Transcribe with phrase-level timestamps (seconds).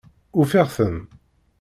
[0.39, 0.95] Ufiɣ-ten!